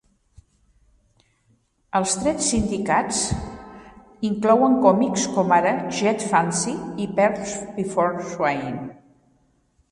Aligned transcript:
Els 1.99 2.15
trets 2.21 2.47
sindicats 2.53 3.19
inclouen 4.31 4.79
còmics 4.87 5.29
com 5.37 5.55
ara 5.61 5.75
"Get 6.01 6.27
Fuzzy" 6.35 6.75
i 7.07 7.11
"Pearls 7.21 7.57
Before 7.79 8.29
Swine". 8.35 8.85